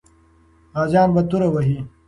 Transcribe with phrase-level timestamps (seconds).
[0.75, 1.77] غازیان به توره وهي.